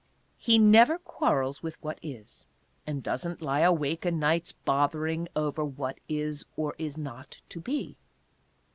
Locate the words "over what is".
5.35-6.43